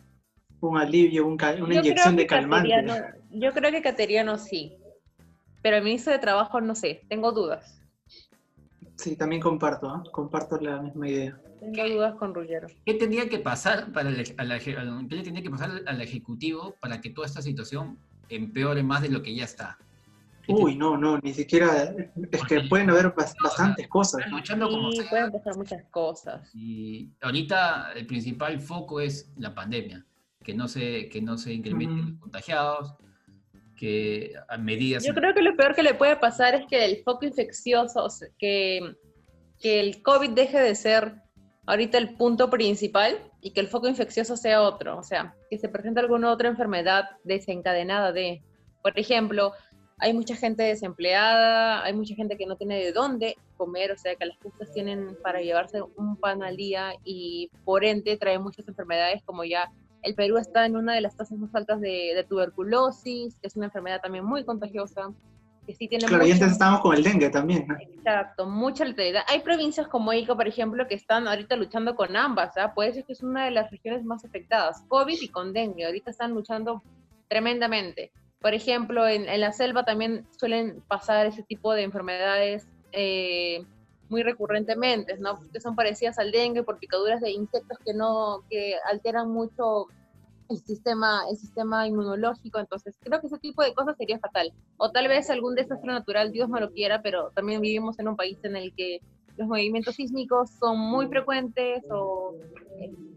un 0.60 0.78
alivio, 0.78 1.26
un, 1.26 1.34
una 1.34 1.76
inyección 1.76 2.16
de 2.16 2.28
calmante. 2.28 2.70
Yo 3.32 3.52
creo 3.52 3.72
que 3.72 3.82
Cateriano 3.82 4.38
sí, 4.38 4.78
pero 5.66 5.78
el 5.78 5.84
ministro 5.84 6.14
de 6.14 6.20
Trabajo 6.20 6.62
no 6.62 6.76
sé, 6.76 7.02
tengo 7.10 7.32
dudas. 7.32 7.82
Sí, 8.98 9.16
también 9.16 9.42
comparto, 9.42 9.96
¿eh? 9.96 10.10
comparto 10.12 10.60
la 10.62 10.80
misma 10.80 11.10
idea. 11.10 11.42
Tengo 11.60 11.90
dudas 11.90 12.14
con 12.20 12.36
Rullero. 12.36 12.68
¿Qué 12.86 12.94
tendría 12.94 13.28
que 13.28 13.40
pasar 13.40 13.92
para 13.92 14.10
el, 14.10 14.24
¿qué 14.24 14.36
tendría 15.24 15.42
que 15.42 15.50
pasar 15.50 15.72
al 15.88 16.02
Ejecutivo 16.02 16.76
para 16.80 17.02
que 17.02 17.10
toda 17.10 17.26
esta 17.26 17.42
situación 17.42 17.98
empeore 18.30 18.84
más 18.84 19.02
de 19.02 19.10
lo 19.10 19.24
que 19.24 19.34
ya 19.34 19.46
está? 19.46 19.80
Uy, 20.48 20.76
no, 20.76 20.98
no, 20.98 21.18
ni 21.18 21.34
siquiera, 21.34 21.96
es 22.32 22.44
que 22.44 22.62
pueden 22.70 22.92
haber 22.92 23.16
bastantes 23.16 23.88
cosas. 23.88 24.24
sí, 24.24 25.02
pueden 25.10 25.32
pasar 25.32 25.58
muchas 25.58 25.84
cosas. 25.90 26.48
Y 26.54 27.10
ahorita 27.22 27.94
el 27.94 28.06
principal 28.06 28.60
foco 28.60 29.00
es 29.00 29.34
la 29.36 29.56
pandemia, 29.56 30.06
que 30.44 30.54
no 30.54 30.68
se, 30.68 31.10
que 31.10 31.24
no 31.24 31.40
se 31.40 31.54
incrementen 31.54 32.12
los 32.12 32.20
contagiados, 32.20 32.96
que 33.76 34.34
medidas... 34.60 35.04
Yo 35.04 35.14
creo 35.14 35.34
que 35.34 35.42
lo 35.42 35.56
peor 35.56 35.76
que 35.76 35.84
le 35.84 35.94
puede 35.94 36.16
pasar 36.16 36.56
es 36.56 36.66
que 36.68 36.86
el 36.86 37.04
foco 37.04 37.26
infeccioso, 37.26 38.08
que, 38.38 38.96
que 39.60 39.80
el 39.80 40.02
COVID 40.02 40.32
deje 40.32 40.60
de 40.60 40.76
ser 40.76 41.16
ahorita 41.68 41.98
el 41.98 42.16
punto 42.16 42.50
principal 42.50 43.20
y 43.42 43.52
que 43.52 43.60
el 43.60 43.68
foco 43.68 43.88
infeccioso 43.88 44.38
sea 44.38 44.62
otro, 44.62 44.98
o 44.98 45.04
sea, 45.04 45.36
que 45.50 45.58
se 45.58 45.70
presente 45.70 46.00
alguna 46.00 46.32
otra 46.32 46.48
enfermedad 46.48 47.10
desencadenada 47.24 48.12
de, 48.12 48.44
por 48.82 48.98
ejemplo, 48.98 49.54
hay 49.98 50.14
mucha 50.14 50.36
gente 50.36 50.64
desempleada, 50.64 51.84
hay 51.84 51.94
mucha 51.94 52.16
gente 52.16 52.38
que 52.38 52.46
no 52.46 52.58
tiene 52.58 52.84
de 52.84 52.92
dónde 52.92 53.38
comer, 53.56 53.92
o 53.92 53.98
sea 53.98 54.16
que 54.16 54.26
las 54.26 54.38
justas 54.38 54.72
tienen 54.74 55.18
para 55.24 55.42
llevarse 55.42 55.82
un 55.82 56.18
pan 56.18 56.44
al 56.44 56.58
día 56.58 56.94
y 57.04 57.50
por 57.64 57.86
ende 57.86 58.18
trae 58.18 58.38
muchas 58.38 58.68
enfermedades 58.68 59.24
como 59.24 59.44
ya 59.46 59.72
el 60.06 60.14
Perú 60.14 60.38
está 60.38 60.66
en 60.66 60.78
una 60.78 60.94
de 60.94 61.02
las 61.02 61.18
tasas 61.18 61.38
más 61.38 61.54
altas 61.56 61.82
de, 61.82 62.26
tuberculosis, 62.30 63.36
que 63.42 63.48
es 63.48 63.56
una 63.56 63.66
enfermedad 63.66 64.02
también 64.02 64.24
muy 64.24 64.46
contagiosa. 64.46 65.12
Que 65.66 65.74
sí 65.74 65.88
tiene 65.88 66.06
claro, 66.06 66.28
y 66.28 66.32
antes 66.32 66.52
estábamos 66.52 66.82
con 66.82 66.96
el 66.96 67.04
dengue 67.04 67.28
también. 67.32 67.66
Exacto, 67.80 68.46
mucha 68.46 68.86
letalidad. 68.86 69.24
Hay 69.28 69.40
provincias 69.40 69.88
como 69.88 70.14
Ica, 70.14 70.36
por 70.36 70.48
ejemplo, 70.48 70.88
que 70.88 70.94
están 70.94 71.28
ahorita 71.28 71.56
luchando 71.56 71.96
con 71.96 72.16
ambas, 72.16 72.56
¿ah? 72.58 72.76
puede 72.76 72.94
ser 72.94 73.04
que 73.04 73.14
es 73.14 73.24
una 73.24 73.46
de 73.46 73.52
las 73.52 73.72
regiones 73.72 74.04
más 74.04 74.24
afectadas, 74.24 74.84
COVID 74.90 75.20
y 75.20 75.28
con 75.30 75.54
dengue, 75.54 75.88
ahorita 75.88 76.12
están 76.12 76.34
luchando 76.34 76.84
tremendamente. 77.28 78.12
Por 78.42 78.54
ejemplo, 78.54 79.08
en, 79.08 79.26
la 79.42 79.52
selva 79.54 79.86
también 79.86 80.28
suelen 80.38 80.84
pasar 80.88 81.26
ese 81.26 81.42
tipo 81.42 81.74
de 81.74 81.82
enfermedades 81.82 82.68
eh, 82.92 83.66
muy 84.10 84.24
recurrentemente, 84.24 85.18
¿no? 85.18 85.40
Que 85.52 85.60
son 85.60 85.76
parecidas 85.76 86.20
al 86.20 86.32
dengue 86.32 86.64
por 86.64 86.80
picaduras 86.80 87.22
de 87.22 87.32
insectos 87.32 87.78
que 87.80 87.94
no, 87.94 88.44
que 88.50 88.76
alteran 88.90 89.32
mucho 89.32 89.88
el 90.50 90.58
sistema, 90.60 91.24
el 91.30 91.38
sistema 91.38 91.88
inmunológico, 91.88 92.60
entonces 92.60 92.96
creo 93.02 93.20
que 93.20 93.28
ese 93.28 93.40
tipo 93.40 93.64
de 93.64 93.74
cosas 93.74 93.98
sería 93.98 94.20
fatal. 94.20 94.54
O 94.78 94.92
tal 94.92 95.08
vez 95.08 95.30
algún 95.30 95.56
desastre 95.56 95.92
natural, 95.92 96.32
Dios 96.32 96.50
no 96.50 96.60
lo 96.60 96.72
quiera, 96.72 97.02
pero 97.02 97.32
también 97.32 97.62
vivimos 97.62 97.98
en 98.00 98.08
un 98.08 98.16
país 98.16 98.38
en 98.44 98.56
el 98.56 98.74
que 98.76 99.02
los 99.38 99.48
movimientos 99.48 99.96
sísmicos 99.96 100.52
son 100.52 100.80
muy 100.80 101.08
frecuentes 101.08 101.84
o 101.92 102.36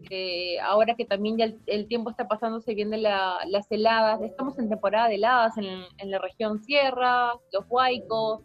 eh, 0.09 0.59
ahora 0.59 0.95
que 0.95 1.05
también 1.05 1.37
ya 1.37 1.53
el, 1.65 1.87
tiempo 1.87 2.09
está 2.09 2.27
pasando, 2.27 2.59
se 2.61 2.73
vienen 2.73 3.03
las 3.03 3.71
heladas, 3.71 4.21
estamos 4.21 4.57
en 4.59 4.69
temporada 4.69 5.07
de 5.07 5.15
heladas 5.15 5.53
en, 5.57 6.11
la 6.11 6.19
región 6.19 6.61
Sierra, 6.63 7.33
los 7.53 7.65
Huaicos, 7.69 8.41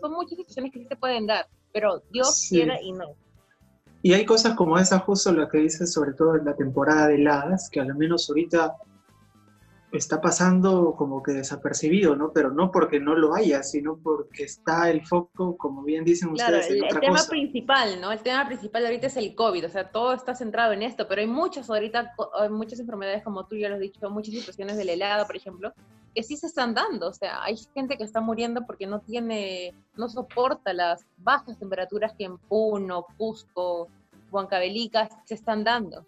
son 0.00 0.12
muchas 0.12 0.36
situaciones 0.36 0.72
que 0.72 0.80
sí 0.80 0.86
se 0.86 0.96
pueden 0.96 1.26
dar, 1.26 1.46
pero 1.74 2.04
Dios 2.12 2.46
quiera 2.48 2.80
y 2.80 2.92
no. 2.92 3.16
Y 4.00 4.12
hay 4.12 4.24
cosas 4.24 4.54
como 4.54 4.78
esa, 4.78 5.00
justo 5.00 5.32
lo 5.32 5.48
que 5.48 5.58
dices, 5.58 5.92
sobre 5.92 6.12
todo 6.12 6.36
en 6.36 6.44
la 6.44 6.54
temporada 6.54 7.08
de 7.08 7.16
heladas, 7.16 7.68
que 7.68 7.80
al 7.80 7.94
menos 7.96 8.28
ahorita 8.30 8.76
está 9.98 10.20
pasando 10.20 10.94
como 10.96 11.22
que 11.22 11.32
desapercibido, 11.32 12.16
¿no? 12.16 12.32
Pero 12.32 12.50
no 12.50 12.70
porque 12.70 13.00
no 13.00 13.14
lo 13.14 13.34
haya, 13.34 13.62
sino 13.62 13.96
porque 13.96 14.44
está 14.44 14.90
el 14.90 15.06
foco, 15.06 15.56
como 15.56 15.82
bien 15.82 16.04
dicen 16.04 16.30
ustedes, 16.30 16.70
en 16.70 16.76
el, 16.78 16.84
el 16.84 17.00
tema 17.00 17.20
principal, 17.28 18.00
¿no? 18.00 18.12
El 18.12 18.20
tema 18.20 18.46
principal 18.46 18.84
ahorita 18.84 19.06
es 19.06 19.16
el 19.16 19.34
COVID, 19.34 19.66
o 19.66 19.68
sea, 19.68 19.90
todo 19.90 20.12
está 20.12 20.34
centrado 20.34 20.72
en 20.72 20.82
esto, 20.82 21.06
pero 21.08 21.20
hay 21.20 21.26
muchas 21.26 21.70
ahorita, 21.70 22.14
hay 22.38 22.48
muchas 22.48 22.80
enfermedades, 22.80 23.22
como 23.22 23.46
tú 23.46 23.56
ya 23.56 23.68
lo 23.68 23.76
has 23.76 23.80
dicho, 23.80 24.10
muchas 24.10 24.34
situaciones 24.34 24.76
del 24.76 24.88
helado, 24.88 25.26
por 25.26 25.36
ejemplo, 25.36 25.72
que 26.14 26.22
sí 26.22 26.36
se 26.36 26.46
están 26.46 26.74
dando, 26.74 27.08
o 27.08 27.14
sea, 27.14 27.42
hay 27.42 27.56
gente 27.74 27.96
que 27.96 28.04
está 28.04 28.20
muriendo 28.20 28.66
porque 28.66 28.86
no 28.86 29.00
tiene, 29.00 29.74
no 29.96 30.08
soporta 30.08 30.72
las 30.72 31.04
bajas 31.18 31.58
temperaturas 31.58 32.14
que 32.16 32.24
en 32.24 32.38
Puno, 32.38 33.06
Cusco, 33.16 33.88
Huancavelica 34.30 35.08
se 35.24 35.34
están 35.34 35.64
dando. 35.64 36.06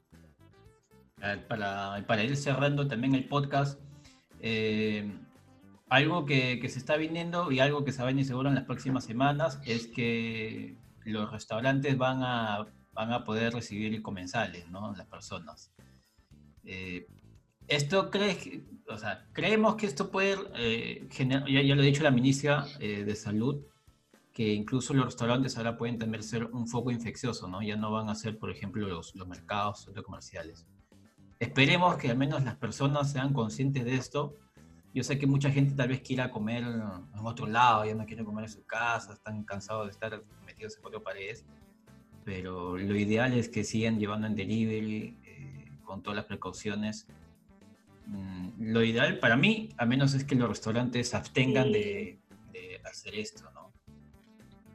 Para, 1.18 2.04
para, 2.06 2.24
ir 2.24 2.36
cerrando 2.36 2.86
también 2.88 3.14
el 3.14 3.26
podcast, 3.26 3.80
eh, 4.40 5.10
algo 5.88 6.26
que, 6.26 6.60
que, 6.60 6.68
se 6.68 6.78
está 6.78 6.96
viniendo 6.96 7.50
y 7.50 7.58
algo 7.58 7.84
que 7.84 7.92
se 7.92 8.02
va 8.02 8.10
a 8.10 8.24
seguro 8.24 8.50
en 8.50 8.54
las 8.54 8.64
próximas 8.64 9.04
semanas 9.04 9.58
es 9.64 9.86
que 9.86 10.76
los 11.04 11.32
restaurantes 11.32 11.96
van 11.96 12.22
a, 12.22 12.66
van 12.92 13.12
a 13.12 13.24
poder 13.24 13.54
recibir 13.54 14.02
comensales, 14.02 14.68
¿no? 14.68 14.94
Las 14.94 15.06
personas. 15.06 15.72
Eh, 16.64 17.06
esto 17.66 18.10
crees, 18.10 18.50
o 18.86 18.98
sea, 18.98 19.26
creemos 19.32 19.76
que 19.76 19.86
esto 19.86 20.10
puede 20.10 20.36
eh, 20.56 21.08
generar, 21.10 21.48
ya, 21.48 21.74
lo 21.74 21.80
ha 21.80 21.84
dicho 21.84 22.02
la 22.02 22.10
ministra 22.10 22.66
de 22.78 23.16
Salud, 23.16 23.64
que 24.34 24.52
incluso 24.52 24.92
los 24.92 25.06
restaurantes 25.06 25.56
ahora 25.56 25.78
pueden 25.78 25.98
también 25.98 26.22
ser 26.22 26.44
un 26.44 26.68
foco 26.68 26.90
infeccioso, 26.90 27.48
¿no? 27.48 27.62
Ya 27.62 27.76
no 27.76 27.90
van 27.90 28.10
a 28.10 28.14
ser, 28.14 28.38
por 28.38 28.50
ejemplo, 28.50 28.86
los, 28.86 29.14
los 29.14 29.26
mercados 29.26 29.90
comerciales. 30.04 30.66
Esperemos 31.38 31.96
que 31.96 32.10
al 32.10 32.16
menos 32.16 32.42
las 32.44 32.56
personas 32.56 33.12
sean 33.12 33.32
conscientes 33.32 33.84
de 33.84 33.94
esto. 33.94 34.34
Yo 34.94 35.02
sé 35.02 35.18
que 35.18 35.26
mucha 35.26 35.50
gente 35.50 35.74
tal 35.74 35.88
vez 35.88 36.00
quiera 36.00 36.30
comer 36.30 36.62
en 36.64 37.26
otro 37.26 37.46
lado, 37.46 37.84
ya 37.84 37.94
no 37.94 38.06
quiere 38.06 38.24
comer 38.24 38.44
en 38.44 38.50
su 38.50 38.64
casa, 38.64 39.12
están 39.12 39.44
cansados 39.44 39.86
de 39.86 39.90
estar 39.90 40.22
metidos 40.46 40.76
en 40.76 40.82
cuatro 40.82 41.02
paredes, 41.02 41.44
pero 42.24 42.78
lo 42.78 42.96
ideal 42.96 43.34
es 43.34 43.50
que 43.50 43.62
sigan 43.62 43.98
llevando 43.98 44.26
en 44.26 44.34
delivery 44.34 45.18
eh, 45.24 45.70
con 45.84 46.02
todas 46.02 46.16
las 46.16 46.24
precauciones. 46.24 47.06
Mm, 48.06 48.72
lo 48.72 48.82
ideal 48.82 49.18
para 49.18 49.36
mí, 49.36 49.68
al 49.76 49.88
menos, 49.88 50.14
es 50.14 50.24
que 50.24 50.34
los 50.34 50.48
restaurantes 50.48 51.12
abstengan 51.12 51.70
de, 51.72 52.18
hacer 52.84 53.16
esto, 53.16 53.50
¿no? 53.52 53.72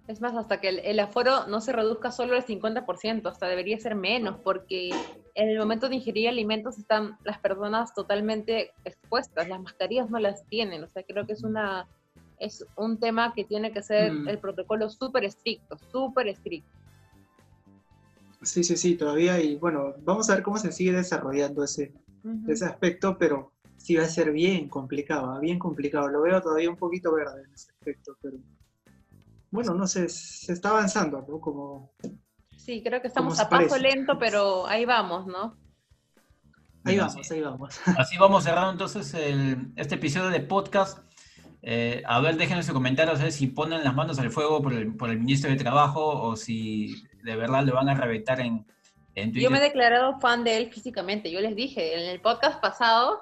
Es 0.07 0.21
más, 0.21 0.35
hasta 0.35 0.59
que 0.59 0.69
el, 0.69 0.79
el, 0.79 0.99
aforo 0.99 1.47
no 1.47 1.61
se 1.61 1.71
reduzca 1.71 2.11
solo 2.11 2.35
al 2.35 2.45
50%, 2.45 3.25
hasta 3.27 3.47
debería 3.47 3.79
ser 3.79 3.95
menos, 3.95 4.37
porque 4.43 4.91
en 5.35 5.49
el 5.49 5.59
momento 5.59 5.89
de 5.89 5.95
ingerir 5.95 6.29
alimentos 6.29 6.77
están 6.77 7.17
las 7.23 7.39
personas 7.39 7.93
totalmente 7.93 8.71
expuestas, 8.85 9.47
las 9.47 9.61
mascarillas 9.61 10.09
no 10.09 10.19
las 10.19 10.45
tienen, 10.47 10.83
o 10.83 10.87
sea, 10.87 11.03
creo 11.03 11.25
que 11.25 11.33
es 11.33 11.43
una 11.43 11.87
es 12.39 12.65
un 12.75 12.97
tema 12.97 13.33
que 13.35 13.43
tiene 13.43 13.71
que 13.71 13.83
ser 13.83 14.11
mm. 14.11 14.27
el 14.27 14.39
protocolo 14.39 14.89
súper 14.89 15.25
estricto, 15.25 15.77
súper 15.91 16.27
estricto. 16.27 16.69
Sí, 18.41 18.63
sí, 18.63 18.75
sí, 18.75 18.95
todavía 18.95 19.39
y 19.39 19.57
bueno, 19.57 19.93
vamos 20.03 20.29
a 20.29 20.35
ver 20.35 20.43
cómo 20.43 20.57
se 20.57 20.71
sigue 20.71 20.91
desarrollando 20.91 21.63
ese, 21.63 21.93
ese 22.47 22.65
aspecto, 22.65 23.15
pero 23.19 23.51
sí 23.77 23.95
va 23.95 24.03
a 24.03 24.07
ser 24.07 24.31
bien 24.31 24.67
complicado, 24.67 25.39
bien 25.39 25.59
complicado. 25.59 26.07
Lo 26.07 26.21
veo 26.21 26.41
todavía 26.41 26.69
un 26.69 26.77
poquito 26.77 27.13
verde 27.13 27.43
en 27.43 27.53
ese 27.53 27.71
aspecto, 27.71 28.17
pero 28.21 28.37
bueno, 29.51 29.75
no 29.75 29.85
sé, 29.85 30.09
se 30.09 30.53
está 30.53 30.69
avanzando, 30.69 31.23
¿no? 31.27 31.39
Como, 31.39 31.91
sí, 32.63 32.83
creo 32.83 33.01
que 33.01 33.07
estamos 33.07 33.39
a 33.39 33.49
paso 33.49 33.77
lento, 33.77 34.17
pero 34.17 34.67
ahí 34.67 34.85
vamos, 34.85 35.27
¿no? 35.27 35.57
Ahí 36.83 36.97
vamos, 36.97 37.31
ahí 37.31 37.41
vamos. 37.41 37.79
Así 37.97 38.17
vamos 38.17 38.43
cerrando 38.43 38.71
entonces 38.71 39.13
este 39.75 39.95
episodio 39.95 40.29
de 40.29 40.39
podcast. 40.39 40.99
Eh, 41.63 42.01
a 42.07 42.19
ver, 42.21 42.37
déjenos 42.37 42.65
sus 42.65 42.73
comentarios 42.73 43.19
a 43.19 43.23
ver 43.23 43.31
si 43.31 43.47
ponen 43.47 43.83
las 43.83 43.93
manos 43.93 44.17
al 44.17 44.31
fuego 44.31 44.63
por 44.63 44.73
el, 44.73 44.95
por 44.95 45.11
el 45.11 45.19
ministro 45.19 45.51
de 45.51 45.57
Trabajo 45.57 46.03
o 46.03 46.35
si 46.35 47.03
de 47.23 47.35
verdad 47.35 47.63
le 47.63 47.71
van 47.71 47.87
a 47.87 47.93
reventar 47.93 48.39
en, 48.39 48.65
en 49.13 49.31
Twitter. 49.31 49.43
Yo 49.43 49.51
me 49.51 49.59
he 49.59 49.61
declarado 49.61 50.19
fan 50.19 50.43
de 50.43 50.57
él 50.57 50.71
físicamente. 50.71 51.31
Yo 51.31 51.39
les 51.39 51.55
dije 51.55 52.01
en 52.01 52.09
el 52.09 52.19
podcast 52.19 52.59
pasado 52.59 53.21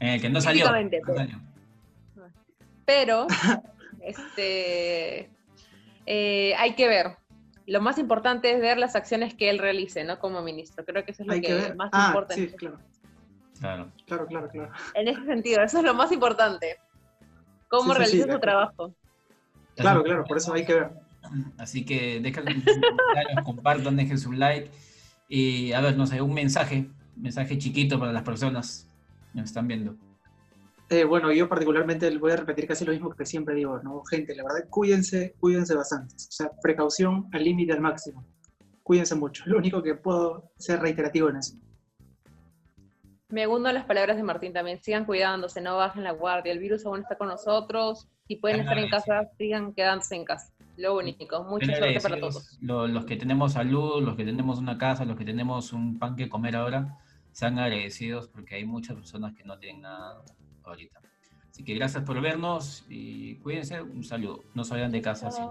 en 0.00 0.08
el 0.08 0.20
que 0.20 0.30
no 0.30 0.40
salió. 0.40 0.66
Pero, 2.84 3.26
este, 4.02 5.30
eh, 6.06 6.54
hay 6.56 6.74
que 6.74 6.88
ver. 6.88 7.16
Lo 7.66 7.80
más 7.80 7.98
importante 7.98 8.52
es 8.52 8.60
ver 8.60 8.78
las 8.78 8.94
acciones 8.94 9.34
que 9.34 9.50
él 9.50 9.58
realice, 9.58 10.04
¿no? 10.04 10.18
Como 10.18 10.42
ministro. 10.42 10.84
Creo 10.84 11.04
que 11.04 11.12
eso 11.12 11.22
es 11.22 11.28
lo 11.28 11.34
que, 11.40 11.74
más 11.74 11.90
ah, 11.92 12.06
importa. 12.08 12.34
Sí, 12.34 12.48
claro. 12.48 12.78
Claro. 13.58 13.90
claro, 14.06 14.26
claro, 14.26 14.48
claro. 14.50 14.72
En 14.94 15.08
ese 15.08 15.24
sentido, 15.24 15.62
eso 15.62 15.78
es 15.78 15.84
lo 15.84 15.94
más 15.94 16.12
importante. 16.12 16.78
Cómo 17.68 17.94
realiza 17.94 18.30
su 18.30 18.38
trabajo. 18.38 18.94
Claro, 19.76 20.02
claro, 20.02 20.24
por 20.24 20.36
eso 20.36 20.52
hay 20.52 20.64
que 20.64 20.74
ver. 20.74 20.90
Así 21.56 21.84
que 21.84 22.20
dejen 22.20 22.44
sus 22.44 22.74
comentarios, 22.74 23.44
compartan, 23.44 23.96
dejen 23.96 24.18
su 24.18 24.32
like. 24.32 24.70
Y 25.28 25.72
a 25.72 25.80
ver, 25.80 25.96
no 25.96 26.06
sé, 26.06 26.20
un 26.20 26.34
mensaje, 26.34 26.88
mensaje 27.16 27.56
chiquito 27.56 27.98
para 27.98 28.12
las 28.12 28.22
personas 28.22 28.88
me 29.34 29.42
están 29.42 29.66
viendo? 29.68 29.96
Eh, 30.90 31.04
bueno, 31.04 31.32
yo 31.32 31.48
particularmente 31.48 32.16
voy 32.18 32.32
a 32.32 32.36
repetir 32.36 32.66
casi 32.66 32.84
lo 32.84 32.92
mismo 32.92 33.10
que 33.10 33.24
siempre 33.24 33.54
digo, 33.54 33.78
¿no? 33.82 34.02
Gente, 34.04 34.34
la 34.34 34.44
verdad, 34.44 34.68
cuídense, 34.68 35.34
cuídense 35.40 35.74
bastante. 35.74 36.14
O 36.14 36.18
sea, 36.30 36.50
precaución 36.62 37.28
al 37.32 37.42
límite 37.42 37.72
al 37.72 37.80
máximo. 37.80 38.24
Cuídense 38.82 39.14
mucho. 39.14 39.44
Lo 39.46 39.58
único 39.58 39.82
que 39.82 39.94
puedo 39.94 40.52
ser 40.58 40.80
reiterativo 40.80 41.30
en 41.30 41.36
eso. 41.36 41.56
Me 43.30 43.46
uno 43.46 43.68
a 43.68 43.72
las 43.72 43.86
palabras 43.86 44.18
de 44.18 44.22
Martín 44.22 44.52
también. 44.52 44.82
Sigan 44.82 45.06
cuidándose, 45.06 45.62
no 45.62 45.76
bajen 45.76 46.04
la 46.04 46.12
guardia. 46.12 46.52
El 46.52 46.58
virus 46.58 46.84
aún 46.84 47.00
está 47.00 47.16
con 47.16 47.28
nosotros. 47.28 48.06
Si 48.28 48.36
pueden 48.36 48.60
estar 48.60 48.78
en 48.78 48.90
casa, 48.90 49.30
sigan 49.38 49.72
quedándose 49.72 50.16
en 50.16 50.24
casa. 50.26 50.52
Lo 50.76 50.96
único. 50.96 51.42
Mucha 51.44 51.74
suerte 51.74 52.00
para 52.00 52.20
todos. 52.20 52.58
Los 52.60 53.06
que 53.06 53.16
tenemos 53.16 53.54
salud, 53.54 54.02
los 54.02 54.16
que 54.16 54.24
tenemos 54.24 54.58
una 54.58 54.76
casa, 54.76 55.06
los 55.06 55.16
que 55.16 55.24
tenemos 55.24 55.72
un 55.72 55.98
pan 55.98 56.14
que 56.14 56.28
comer 56.28 56.56
ahora, 56.56 56.98
sean 57.32 57.58
agradecidos 57.58 58.28
porque 58.28 58.56
hay 58.56 58.66
muchas 58.66 58.96
personas 58.96 59.34
que 59.34 59.44
no 59.44 59.58
tienen 59.58 59.82
nada 59.82 60.22
ahorita. 60.64 61.00
Así 61.50 61.62
que 61.62 61.74
gracias 61.74 62.02
por 62.04 62.20
vernos 62.20 62.84
y 62.88 63.36
cuídense. 63.36 63.80
Un 63.80 64.02
saludo. 64.02 64.44
No 64.54 64.64
salgan 64.64 64.90
de 64.90 65.00
casa. 65.00 65.30
Sin... 65.30 65.44